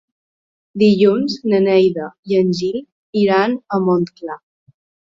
[0.83, 2.83] Dilluns na Neida i en Gil
[3.25, 4.43] iran a Montclar.